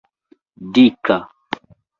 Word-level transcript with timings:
dika 0.73 1.17